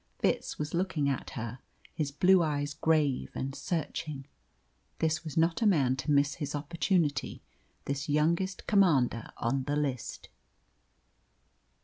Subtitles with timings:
[0.17, 1.59] Fitz was looking at her,
[1.93, 4.25] his blue eyes grave and searching.
[4.97, 7.43] This was not a man to miss his opportunity,
[7.85, 10.29] this youngest commander on the list.